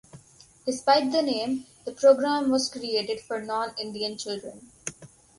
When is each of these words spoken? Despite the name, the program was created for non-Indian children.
Despite 0.65 1.11
the 1.11 1.21
name, 1.21 1.67
the 1.85 1.91
program 1.91 2.49
was 2.49 2.71
created 2.71 3.19
for 3.19 3.39
non-Indian 3.39 4.17
children. 4.17 4.71